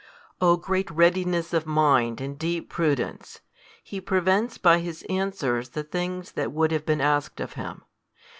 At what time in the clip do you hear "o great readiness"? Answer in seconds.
0.41-1.53